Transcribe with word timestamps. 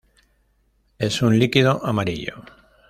Es 0.97 1.21
un 1.21 1.37
líquido 1.37 1.85
amarillo. 1.85 2.37